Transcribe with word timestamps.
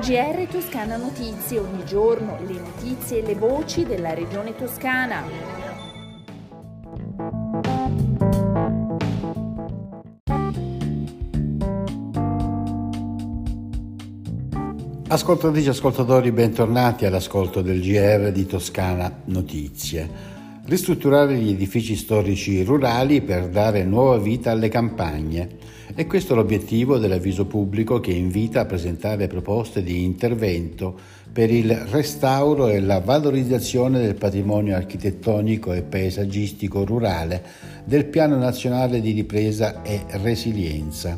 GR 0.00 0.46
Toscana 0.50 0.96
Notizie, 0.96 1.58
ogni 1.58 1.84
giorno 1.84 2.38
le 2.46 2.60
notizie 2.60 3.22
e 3.22 3.26
le 3.26 3.34
voci 3.34 3.84
della 3.84 4.14
regione 4.14 4.54
toscana. 4.54 5.22
Ascoltatrici 15.08 15.68
e 15.68 15.70
ascoltatori, 15.70 16.32
bentornati 16.32 17.06
all'ascolto 17.06 17.62
del 17.62 17.80
GR 17.80 18.32
di 18.32 18.44
Toscana 18.44 19.10
Notizie. 19.26 20.35
Ristrutturare 20.68 21.36
gli 21.36 21.50
edifici 21.50 21.94
storici 21.94 22.64
rurali 22.64 23.20
per 23.20 23.46
dare 23.46 23.84
nuova 23.84 24.18
vita 24.18 24.50
alle 24.50 24.68
campagne. 24.68 25.48
E 25.94 26.06
questo 26.08 26.32
è 26.32 26.36
l'obiettivo 26.36 26.98
dell'avviso 26.98 27.46
pubblico 27.46 28.00
che 28.00 28.10
invita 28.10 28.62
a 28.62 28.64
presentare 28.64 29.28
proposte 29.28 29.84
di 29.84 30.02
intervento 30.02 30.98
per 31.32 31.52
il 31.52 31.72
restauro 31.72 32.66
e 32.66 32.80
la 32.80 32.98
valorizzazione 32.98 34.00
del 34.00 34.16
patrimonio 34.16 34.74
architettonico 34.74 35.72
e 35.72 35.82
paesaggistico 35.82 36.84
rurale 36.84 37.44
del 37.84 38.06
Piano 38.06 38.36
Nazionale 38.36 39.00
di 39.00 39.12
Ripresa 39.12 39.82
e 39.82 40.02
Resilienza. 40.20 41.16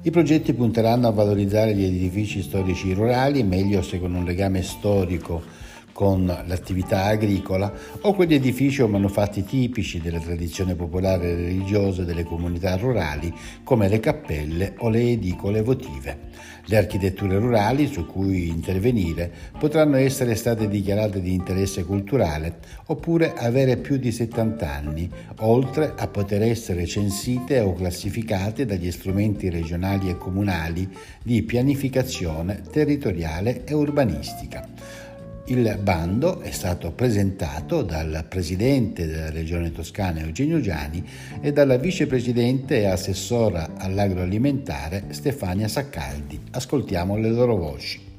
I 0.00 0.10
progetti 0.10 0.54
punteranno 0.54 1.06
a 1.06 1.12
valorizzare 1.12 1.74
gli 1.74 1.84
edifici 1.84 2.40
storici 2.40 2.94
rurali, 2.94 3.42
meglio 3.42 3.82
se 3.82 4.00
con 4.00 4.14
un 4.14 4.24
legame 4.24 4.62
storico 4.62 5.64
con 5.96 6.26
l'attività 6.26 7.04
agricola 7.04 7.72
o 8.02 8.12
quegli 8.12 8.34
edifici 8.34 8.82
o 8.82 8.86
manufatti 8.86 9.42
tipici 9.44 9.98
della 9.98 10.18
tradizione 10.18 10.74
popolare 10.74 11.30
e 11.30 11.34
religiosa 11.36 12.04
delle 12.04 12.22
comunità 12.22 12.76
rurali 12.76 13.32
come 13.64 13.88
le 13.88 13.98
cappelle 13.98 14.74
o 14.80 14.90
le 14.90 15.12
edicole 15.12 15.62
votive. 15.62 16.18
Le 16.66 16.76
architetture 16.76 17.38
rurali 17.38 17.86
su 17.86 18.04
cui 18.04 18.48
intervenire 18.48 19.32
potranno 19.58 19.96
essere 19.96 20.34
state 20.34 20.68
dichiarate 20.68 21.22
di 21.22 21.32
interesse 21.32 21.82
culturale 21.84 22.58
oppure 22.88 23.32
avere 23.32 23.78
più 23.78 23.96
di 23.96 24.12
70 24.12 24.70
anni, 24.70 25.10
oltre 25.38 25.94
a 25.96 26.08
poter 26.08 26.42
essere 26.42 26.84
censite 26.84 27.60
o 27.60 27.72
classificate 27.72 28.66
dagli 28.66 28.92
strumenti 28.92 29.48
regionali 29.48 30.10
e 30.10 30.18
comunali 30.18 30.86
di 31.22 31.42
pianificazione 31.42 32.60
territoriale 32.70 33.64
e 33.64 33.72
urbanistica. 33.72 35.05
Il 35.48 35.78
bando 35.80 36.40
è 36.40 36.50
stato 36.50 36.90
presentato 36.90 37.82
dal 37.82 38.26
presidente 38.28 39.06
della 39.06 39.30
regione 39.30 39.70
toscana 39.70 40.18
Eugenio 40.18 40.60
Giani 40.60 41.04
e 41.40 41.52
dalla 41.52 41.76
vicepresidente 41.76 42.80
e 42.80 42.86
assessora 42.86 43.74
all'agroalimentare 43.76 45.04
Stefania 45.10 45.68
Saccaldi. 45.68 46.40
Ascoltiamo 46.50 47.16
le 47.16 47.30
loro 47.30 47.54
voci. 47.54 48.15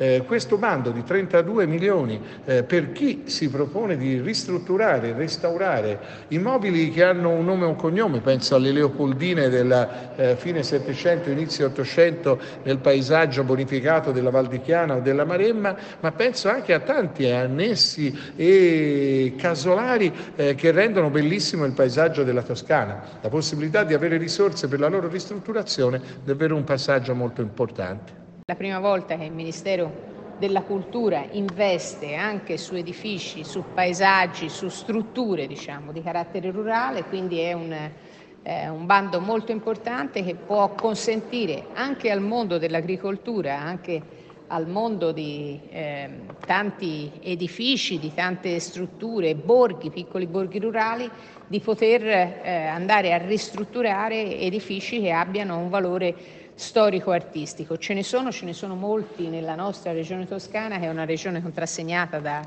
Eh, 0.00 0.22
questo 0.24 0.58
bando 0.58 0.90
di 0.90 1.02
32 1.02 1.66
milioni 1.66 2.20
eh, 2.44 2.62
per 2.62 2.92
chi 2.92 3.24
si 3.26 3.50
propone 3.50 3.96
di 3.96 4.20
ristrutturare, 4.20 5.12
restaurare 5.12 5.98
immobili 6.28 6.90
che 6.90 7.02
hanno 7.02 7.30
un 7.30 7.44
nome 7.44 7.64
e 7.64 7.66
un 7.66 7.74
cognome, 7.74 8.20
penso 8.20 8.54
alle 8.54 8.70
Leopoldine 8.70 9.48
della 9.48 10.14
eh, 10.14 10.36
fine 10.36 10.62
Settecento, 10.62 11.30
inizio 11.30 11.66
Ottocento 11.66 12.38
nel 12.62 12.78
paesaggio 12.78 13.42
bonificato 13.42 14.12
della 14.12 14.30
Val 14.30 14.46
di 14.46 14.60
Chiana 14.60 14.94
o 14.94 15.00
della 15.00 15.24
Maremma, 15.24 15.76
ma 15.98 16.12
penso 16.12 16.48
anche 16.48 16.72
a 16.72 16.78
tanti 16.78 17.28
annessi 17.28 18.16
e 18.36 19.34
casolari 19.36 20.14
eh, 20.36 20.54
che 20.54 20.70
rendono 20.70 21.10
bellissimo 21.10 21.64
il 21.64 21.72
paesaggio 21.72 22.22
della 22.22 22.42
Toscana. 22.42 23.02
La 23.20 23.28
possibilità 23.28 23.82
di 23.82 23.94
avere 23.94 24.16
risorse 24.16 24.68
per 24.68 24.78
la 24.78 24.88
loro 24.88 25.08
ristrutturazione 25.08 25.96
è 25.96 26.00
davvero 26.22 26.54
un 26.54 26.62
passaggio 26.62 27.16
molto 27.16 27.40
importante. 27.40 28.27
La 28.50 28.56
prima 28.56 28.78
volta 28.78 29.18
che 29.18 29.24
il 29.24 29.32
Ministero 29.32 29.92
della 30.38 30.62
Cultura 30.62 31.22
investe 31.32 32.14
anche 32.14 32.56
su 32.56 32.76
edifici, 32.76 33.44
su 33.44 33.62
paesaggi, 33.74 34.48
su 34.48 34.70
strutture 34.70 35.46
diciamo, 35.46 35.92
di 35.92 36.02
carattere 36.02 36.50
rurale, 36.50 37.04
quindi 37.04 37.40
è 37.40 37.52
un, 37.52 37.70
eh, 38.42 38.68
un 38.70 38.86
bando 38.86 39.20
molto 39.20 39.52
importante 39.52 40.24
che 40.24 40.34
può 40.34 40.70
consentire 40.70 41.66
anche 41.74 42.10
al 42.10 42.22
mondo 42.22 42.56
dell'agricoltura, 42.56 43.58
anche 43.60 44.00
al 44.46 44.66
mondo 44.66 45.12
di 45.12 45.60
eh, 45.68 46.08
tanti 46.46 47.10
edifici, 47.20 47.98
di 47.98 48.14
tante 48.14 48.58
strutture, 48.60 49.34
borghi, 49.34 49.90
piccoli 49.90 50.26
borghi 50.26 50.58
rurali, 50.58 51.10
di 51.46 51.60
poter 51.60 52.02
eh, 52.02 52.64
andare 52.64 53.12
a 53.12 53.18
ristrutturare 53.18 54.38
edifici 54.38 55.02
che 55.02 55.10
abbiano 55.10 55.58
un 55.58 55.68
valore 55.68 56.46
storico-artistico. 56.58 57.78
Ce 57.78 57.94
ne 57.94 58.02
sono, 58.02 58.32
ce 58.32 58.44
ne 58.44 58.52
sono 58.52 58.74
molti 58.74 59.28
nella 59.28 59.54
nostra 59.54 59.92
regione 59.92 60.26
toscana, 60.26 60.80
che 60.80 60.86
è 60.86 60.90
una 60.90 61.04
regione 61.04 61.40
contrassegnata 61.40 62.18
da 62.18 62.42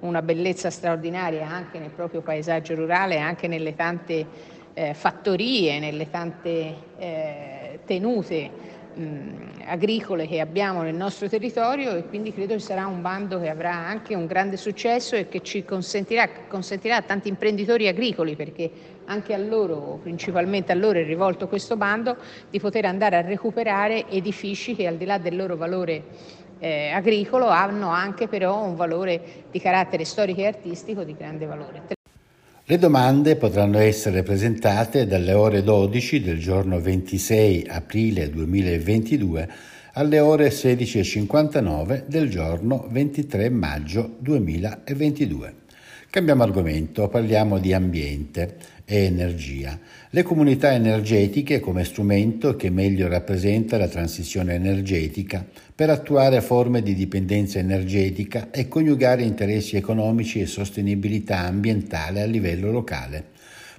una 0.00 0.22
bellezza 0.22 0.70
straordinaria 0.70 1.48
anche 1.48 1.80
nel 1.80 1.90
proprio 1.90 2.20
paesaggio 2.20 2.76
rurale, 2.76 3.18
anche 3.18 3.48
nelle 3.48 3.74
tante 3.74 4.26
eh, 4.74 4.94
fattorie, 4.94 5.80
nelle 5.80 6.08
tante 6.08 6.76
eh, 6.98 7.80
tenute 7.84 8.76
mh, 8.98 9.62
agricole 9.66 10.26
che 10.26 10.40
abbiamo 10.40 10.82
nel 10.82 10.94
nostro 10.94 11.28
territorio 11.28 11.94
e 11.94 12.04
quindi 12.06 12.32
credo 12.32 12.54
che 12.54 12.60
sarà 12.60 12.86
un 12.86 13.00
bando 13.00 13.40
che 13.40 13.48
avrà 13.48 13.74
anche 13.74 14.14
un 14.14 14.26
grande 14.26 14.56
successo 14.56 15.14
e 15.14 15.28
che 15.28 15.42
ci 15.42 15.64
consentirà, 15.64 16.28
consentirà 16.48 16.96
a 16.96 17.02
tanti 17.02 17.28
imprenditori 17.28 17.86
agricoli, 17.86 18.34
perché 18.34 18.70
anche 19.04 19.34
a 19.34 19.38
loro, 19.38 20.00
principalmente 20.02 20.72
a 20.72 20.74
loro 20.74 20.98
è 20.98 21.04
rivolto 21.04 21.48
questo 21.48 21.76
bando, 21.76 22.16
di 22.50 22.58
poter 22.60 22.84
andare 22.84 23.16
a 23.16 23.20
recuperare 23.20 24.08
edifici 24.08 24.74
che 24.74 24.86
al 24.86 24.96
di 24.96 25.04
là 25.04 25.18
del 25.18 25.36
loro 25.36 25.56
valore 25.56 26.04
eh, 26.58 26.90
agricolo 26.90 27.46
hanno 27.46 27.88
anche 27.88 28.26
però 28.26 28.64
un 28.64 28.74
valore 28.74 29.44
di 29.50 29.60
carattere 29.60 30.04
storico 30.04 30.40
e 30.40 30.46
artistico 30.46 31.04
di 31.04 31.14
grande 31.14 31.46
valore. 31.46 31.97
Le 32.70 32.76
domande 32.76 33.36
potranno 33.36 33.78
essere 33.78 34.22
presentate 34.22 35.06
dalle 35.06 35.32
ore 35.32 35.62
12 35.62 36.20
del 36.20 36.38
giorno 36.38 36.78
26 36.78 37.64
aprile 37.66 38.28
2022 38.28 39.48
alle 39.94 40.20
ore 40.20 40.50
16.59 40.50 42.04
del 42.04 42.28
giorno 42.28 42.86
23 42.90 43.48
maggio 43.48 44.16
2022. 44.18 45.54
Cambiamo 46.10 46.42
argomento, 46.42 47.06
parliamo 47.08 47.58
di 47.58 47.74
ambiente 47.74 48.56
e 48.86 49.04
energia. 49.04 49.78
Le 50.08 50.22
comunità 50.22 50.72
energetiche 50.72 51.60
come 51.60 51.84
strumento 51.84 52.56
che 52.56 52.70
meglio 52.70 53.08
rappresenta 53.08 53.76
la 53.76 53.88
transizione 53.88 54.54
energetica 54.54 55.44
per 55.74 55.90
attuare 55.90 56.40
forme 56.40 56.80
di 56.80 56.94
dipendenza 56.94 57.58
energetica 57.58 58.50
e 58.50 58.68
coniugare 58.68 59.20
interessi 59.22 59.76
economici 59.76 60.40
e 60.40 60.46
sostenibilità 60.46 61.40
ambientale 61.40 62.22
a 62.22 62.26
livello 62.26 62.70
locale 62.70 63.36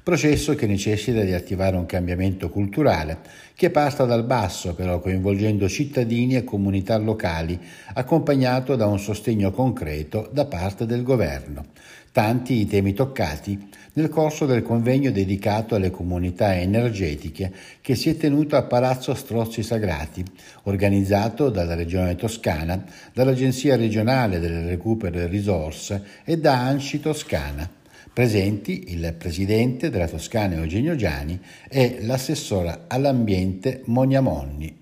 processo 0.10 0.56
che 0.56 0.66
necessita 0.66 1.22
di 1.22 1.34
attivare 1.34 1.78
un 1.78 1.86
cambiamento 1.86 2.50
culturale 2.50 3.20
che 3.54 3.70
parta 3.70 4.06
dal 4.06 4.24
basso 4.24 4.74
però 4.74 5.00
coinvolgendo 5.00 5.70
cittadini 5.70 6.36
e 6.36 6.44
comunità 6.44 6.98
locali, 6.98 7.60
accompagnato 7.94 8.76
da 8.76 8.88
un 8.88 8.98
sostegno 8.98 9.52
concreto 9.52 10.28
da 10.34 10.46
parte 10.46 10.88
del 10.88 11.04
governo. 11.04 11.68
Tanti 12.12 12.56
i 12.56 12.66
temi 12.66 12.94
toccati 12.94 13.70
nel 13.94 14.10
corso 14.10 14.48
del 14.48 14.64
convegno 14.64 15.12
dedicato 15.12 15.76
alle 15.76 15.92
comunità 15.92 16.58
energetiche 16.58 17.52
che 17.80 17.94
si 17.94 18.10
è 18.10 18.18
tenuto 18.18 18.56
a 18.56 18.64
Palazzo 18.64 19.14
Strozzi 19.14 19.62
Sagrati, 19.62 20.26
organizzato 20.64 21.52
dalla 21.52 21.76
Regione 21.76 22.16
Toscana, 22.16 22.84
dall'Agenzia 23.14 23.76
regionale 23.76 24.40
del 24.40 24.66
recupero 24.66 25.20
e 25.20 25.28
risorse 25.28 26.04
e 26.24 26.40
da 26.40 26.60
Anci 26.62 27.00
Toscana. 27.00 27.78
Presenti 28.20 28.92
il 28.92 29.16
presidente 29.18 29.90
della 29.90 30.10
Toscana 30.10 30.56
Eugenio 30.56 30.94
Giani 30.98 31.40
e 31.70 32.00
l'assessora 32.02 32.84
all'ambiente 32.90 33.82
Monia 33.86 34.20
Monni. 34.20 34.79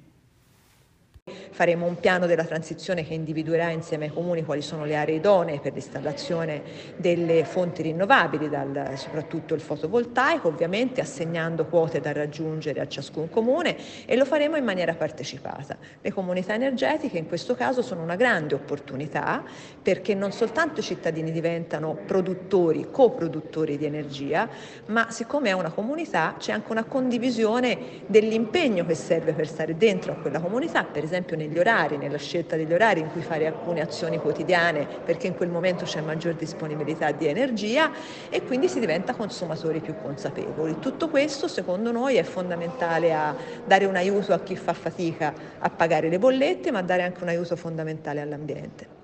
Faremo 1.52 1.86
un 1.86 2.00
piano 2.00 2.26
della 2.26 2.46
transizione 2.46 3.04
che 3.04 3.14
individuerà 3.14 3.70
insieme 3.70 4.06
ai 4.06 4.12
comuni 4.12 4.46
quali 4.46 4.62
sono 4.62 4.86
le 4.86 4.96
aree 4.96 5.16
idonee 5.16 5.60
per 5.60 5.74
l'installazione 5.74 6.62
delle 6.96 7.44
fonti 7.44 7.82
rinnovabili, 7.82 8.48
dal, 8.48 8.94
soprattutto 8.96 9.54
il 9.54 9.60
fotovoltaico, 9.60 10.48
ovviamente 10.48 11.02
assegnando 11.02 11.66
quote 11.66 12.00
da 12.00 12.14
raggiungere 12.14 12.80
a 12.80 12.88
ciascun 12.88 13.30
comune 13.30 13.76
e 14.06 14.16
lo 14.16 14.24
faremo 14.24 14.56
in 14.56 14.64
maniera 14.64 14.94
partecipata. 14.94 15.78
Le 16.00 16.14
comunità 16.14 16.54
energetiche 16.54 17.18
in 17.18 17.28
questo 17.28 17.56
caso 17.56 17.82
sono 17.82 18.04
una 18.04 18.16
grande 18.16 18.56
opportunità 18.56 19.44
perché 19.82 20.14
non 20.14 20.32
soltanto 20.32 20.80
i 20.80 20.84
cittadini 20.84 21.32
diventano 21.32 21.98
produttori, 22.06 22.88
coproduttori 22.90 23.78
di 23.78 23.86
energia, 23.86 24.48
ma 24.86 25.10
siccome 25.12 25.50
è 25.50 25.54
una 25.54 25.72
comunità 25.72 26.36
c'è 26.38 26.54
anche 26.54 26.72
una 26.72 26.86
condivisione 26.86 27.78
dell'impegno 28.06 28.86
che 28.86 28.96
serve 28.96 29.34
per 29.34 29.48
stare 29.48 29.76
dentro 29.76 30.14
a 30.14 30.16
quella 30.16 30.40
comunità, 30.40 30.84
per 30.84 31.04
esempio 31.04 31.17
esempio 31.18 31.36
negli 31.36 31.58
orari, 31.58 31.98
nella 31.98 32.18
scelta 32.18 32.56
degli 32.56 32.72
orari 32.72 33.00
in 33.00 33.10
cui 33.12 33.22
fare 33.22 33.48
alcune 33.48 33.82
azioni 33.82 34.18
quotidiane 34.18 34.88
perché 35.04 35.26
in 35.28 35.36
quel 35.36 35.50
momento 35.50 35.84
c'è 35.84 36.00
maggior 36.02 36.36
disponibilità 36.36 37.12
di 37.12 37.26
energia 37.26 37.92
e 38.30 38.44
quindi 38.44 38.70
si 38.70 38.80
diventa 38.80 39.16
consumatori 39.16 39.80
più 39.80 39.96
consapevoli. 40.00 40.78
Tutto 40.80 41.10
questo 41.10 41.48
secondo 41.48 41.92
noi 41.92 42.16
è 42.16 42.24
fondamentale 42.24 43.14
a 43.14 43.36
dare 43.66 43.86
un 43.86 43.96
aiuto 43.96 44.34
a 44.34 44.40
chi 44.42 44.56
fa 44.56 44.74
fatica 44.74 45.34
a 45.58 45.70
pagare 45.70 46.10
le 46.10 46.20
bollette 46.20 46.72
ma 46.72 46.82
dare 46.84 47.02
anche 47.02 47.24
un 47.24 47.30
aiuto 47.30 47.56
fondamentale 47.56 48.22
all'ambiente. 48.22 48.96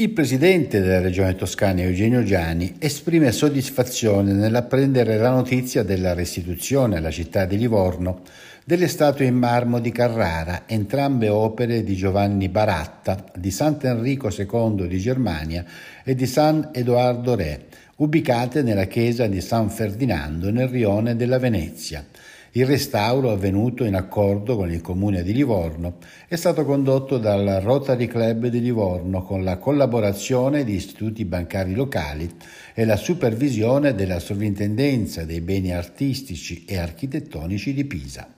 Il 0.00 0.10
presidente 0.10 0.80
della 0.80 1.00
regione 1.00 1.34
toscana 1.34 1.80
Eugenio 1.80 2.22
Giani 2.22 2.76
esprime 2.78 3.32
soddisfazione 3.32 4.32
nell'apprendere 4.32 5.16
la 5.16 5.30
notizia 5.30 5.82
della 5.82 6.14
restituzione 6.14 6.98
alla 6.98 7.10
città 7.10 7.44
di 7.46 7.58
Livorno 7.58 8.22
delle 8.68 8.88
statue 8.88 9.24
in 9.24 9.34
marmo 9.34 9.78
di 9.78 9.90
Carrara, 9.90 10.64
entrambe 10.66 11.30
opere 11.30 11.82
di 11.82 11.96
Giovanni 11.96 12.50
Baratta, 12.50 13.24
di 13.34 13.50
Sant'Enrico 13.50 14.28
II 14.28 14.86
di 14.86 14.98
Germania 14.98 15.64
e 16.04 16.14
di 16.14 16.26
San 16.26 16.68
Edoardo 16.74 17.34
Re, 17.34 17.64
ubicate 17.96 18.60
nella 18.60 18.84
chiesa 18.84 19.26
di 19.26 19.40
San 19.40 19.70
Ferdinando 19.70 20.50
nel 20.50 20.68
rione 20.68 21.16
della 21.16 21.38
Venezia. 21.38 22.04
Il 22.52 22.66
restauro, 22.66 23.30
avvenuto 23.30 23.84
in 23.84 23.94
accordo 23.94 24.56
con 24.56 24.70
il 24.70 24.82
comune 24.82 25.22
di 25.22 25.32
Livorno, 25.32 25.96
è 26.28 26.36
stato 26.36 26.66
condotto 26.66 27.16
dal 27.16 27.60
Rotary 27.62 28.06
Club 28.06 28.48
di 28.48 28.60
Livorno 28.60 29.22
con 29.22 29.44
la 29.44 29.56
collaborazione 29.56 30.64
di 30.64 30.74
istituti 30.74 31.24
bancari 31.24 31.72
locali 31.74 32.30
e 32.74 32.84
la 32.84 32.96
supervisione 32.96 33.94
della 33.94 34.18
Sovrintendenza 34.18 35.24
dei 35.24 35.40
beni 35.40 35.72
artistici 35.72 36.66
e 36.66 36.76
architettonici 36.76 37.72
di 37.72 37.86
Pisa. 37.86 38.36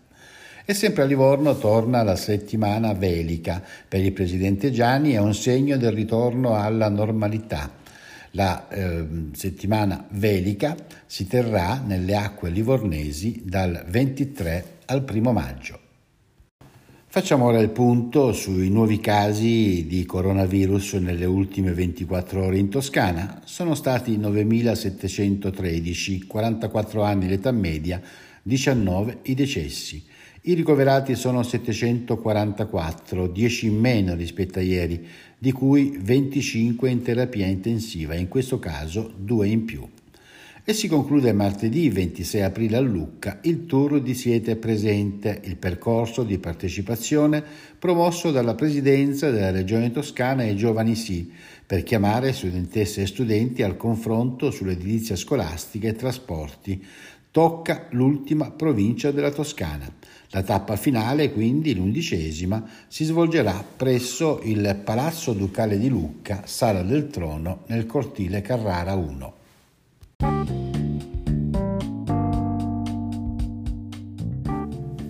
E 0.71 0.75
sempre 0.75 1.03
a 1.03 1.05
Livorno 1.05 1.59
torna 1.59 2.05
la 2.05 2.15
settimana 2.15 2.93
velica. 2.93 3.61
Per 3.89 3.99
il 3.99 4.13
presidente 4.13 4.71
Gianni 4.71 5.15
è 5.15 5.19
un 5.19 5.35
segno 5.35 5.77
del 5.77 5.91
ritorno 5.91 6.55
alla 6.55 6.89
normalità 6.89 7.73
la 8.35 8.69
eh, 8.69 9.05
settimana 9.33 10.07
velica 10.11 10.77
si 11.07 11.27
terrà 11.27 11.83
nelle 11.85 12.15
acque 12.15 12.51
livornesi 12.51 13.43
dal 13.45 13.85
23 13.89 14.77
al 14.85 15.05
1 15.13 15.33
maggio. 15.33 15.81
Facciamo 17.09 17.47
ora 17.47 17.59
il 17.59 17.71
punto 17.71 18.33
sui 18.33 18.71
nuovi 18.71 19.01
casi 19.01 19.89
di 19.89 20.07
coronavirus 20.07 20.93
nelle 20.95 21.25
ultime 21.25 21.73
24 21.73 22.45
ore 22.45 22.59
in 22.59 22.69
Toscana. 22.69 23.43
Sono 23.45 23.75
stati 23.75 24.17
9.713, 24.17 26.29
44 26.29 27.03
anni 27.03 27.27
l'età 27.27 27.51
media, 27.51 28.01
19 28.45 29.19
i 29.23 29.35
decessi. 29.35 30.10
I 30.43 30.55
ricoverati 30.55 31.17
sono 31.17 31.43
744, 31.43 33.27
10 33.27 33.67
in 33.67 33.79
meno 33.79 34.15
rispetto 34.15 34.59
a 34.59 34.63
ieri, 34.63 35.07
di 35.37 35.53
cui 35.53 35.99
25 36.01 36.89
in 36.89 37.03
terapia 37.03 37.45
intensiva, 37.45 38.15
in 38.15 38.27
questo 38.27 38.59
caso 38.59 39.13
2 39.19 39.49
in 39.49 39.65
più. 39.67 39.87
E 40.65 40.73
si 40.73 40.89
conclude 40.89 41.35
martedì 41.35 41.91
26 41.91 42.41
aprile 42.41 42.79
a 42.79 42.81
Lucca 42.81 43.41
il 43.43 43.67
tour 43.67 44.01
di 44.01 44.15
Siete 44.15 44.57
Presente, 44.57 45.43
il 45.45 45.57
percorso 45.57 46.23
di 46.23 46.39
partecipazione 46.39 47.45
promosso 47.79 48.31
dalla 48.31 48.55
Presidenza 48.55 49.31
della 49.31 49.51
Regione 49.51 49.91
Toscana 49.91 50.45
e 50.45 50.55
Giovani 50.55 50.95
Sì, 50.95 51.31
per 51.67 51.83
chiamare 51.83 52.33
studentesse 52.33 53.03
e 53.03 53.07
studenti 53.07 53.63
al 53.63 53.77
confronto 53.77 54.51
sull'edilizia 54.51 55.17
scolastica 55.17 55.89
e 55.89 55.95
trasporti. 55.95 56.85
Tocca 57.33 57.87
l'ultima 57.91 58.51
provincia 58.51 59.13
della 59.13 59.31
Toscana. 59.31 59.89
La 60.31 60.43
tappa 60.43 60.77
finale, 60.77 61.33
quindi 61.33 61.75
l'undicesima, 61.75 62.65
si 62.89 63.05
svolgerà 63.05 63.65
presso 63.77 64.41
il 64.43 64.81
Palazzo 64.85 65.33
Ducale 65.33 65.79
di 65.79 65.89
Lucca, 65.89 66.43
Sala 66.45 66.83
del 66.83 67.09
Trono, 67.09 67.63
nel 67.67 67.87
cortile 67.87 68.43
Carrara 68.43 68.95
1. 68.95 70.70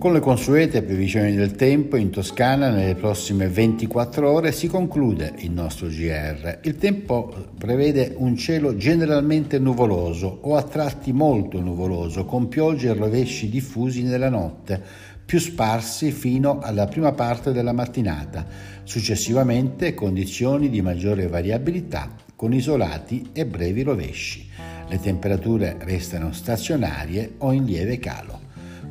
Con 0.00 0.14
le 0.14 0.20
consuete 0.20 0.80
previsioni 0.80 1.34
del 1.34 1.56
tempo 1.56 1.94
in 1.96 2.08
Toscana 2.08 2.70
nelle 2.70 2.94
prossime 2.94 3.48
24 3.48 4.30
ore 4.30 4.50
si 4.50 4.66
conclude 4.66 5.34
il 5.40 5.50
nostro 5.50 5.88
GR. 5.88 6.60
Il 6.62 6.76
tempo 6.76 7.50
prevede 7.58 8.14
un 8.16 8.34
cielo 8.34 8.78
generalmente 8.78 9.58
nuvoloso 9.58 10.38
o 10.40 10.56
a 10.56 10.62
tratti 10.62 11.12
molto 11.12 11.60
nuvoloso 11.60 12.24
con 12.24 12.48
piogge 12.48 12.88
e 12.88 12.94
rovesci 12.94 13.50
diffusi 13.50 14.02
nella 14.02 14.30
notte 14.30 14.82
più 15.22 15.38
sparsi 15.38 16.12
fino 16.12 16.60
alla 16.60 16.86
prima 16.86 17.12
parte 17.12 17.52
della 17.52 17.74
mattinata, 17.74 18.46
successivamente 18.84 19.92
condizioni 19.92 20.70
di 20.70 20.80
maggiore 20.80 21.26
variabilità 21.26 22.08
con 22.34 22.54
isolati 22.54 23.28
e 23.34 23.44
brevi 23.44 23.82
rovesci. 23.82 24.48
Le 24.88 24.98
temperature 24.98 25.76
restano 25.80 26.32
stazionarie 26.32 27.34
o 27.36 27.52
in 27.52 27.66
lieve 27.66 27.98
calo. 27.98 28.48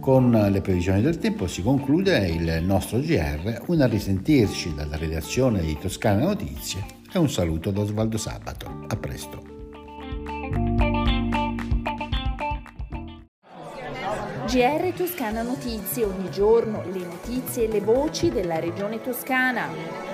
Con 0.10 0.32
le 0.32 0.62
previsioni 0.62 1.04
del 1.04 1.20
tempo 1.20 1.46
si 1.46 1.62
conclude 1.62 2.18
il 2.30 2.64
nostro 2.64 2.98
GR, 2.98 3.62
un 3.68 3.88
risentirci 3.88 4.74
dalla 4.74 4.98
redazione 4.98 5.62
di 5.62 5.78
Toscana 5.78 6.24
Notizie 6.24 6.84
e 7.14 7.20
un 7.20 7.30
saluto 7.30 7.70
da 7.70 7.82
Osvaldo 7.82 8.18
Sabato. 8.18 8.86
A 8.88 8.96
presto. 8.96 9.44
GR 14.48 14.94
Toscana 14.98 15.44
Notizie, 15.44 16.06
ogni 16.06 16.32
giorno 16.32 16.82
le 16.92 17.06
notizie 17.06 17.66
e 17.66 17.72
le 17.72 17.82
voci 17.82 18.32
della 18.32 18.58
regione 18.58 19.00
toscana. 19.02 20.09